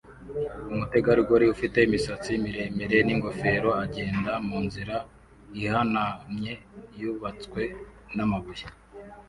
Umutegarugori 0.73 1.45
ufite 1.55 1.77
imisatsi 1.87 2.29
miremire 2.43 2.97
n'ingofero 3.03 3.69
agenda 3.83 4.31
munzira 4.47 4.95
ihanamye 5.61 6.53
yubatswe 6.99 7.61
namabuye 8.15 8.65